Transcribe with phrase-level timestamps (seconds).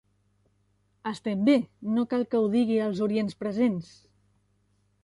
[1.11, 1.55] Estem bé,
[1.99, 3.95] no cal que ho digui als orients presents.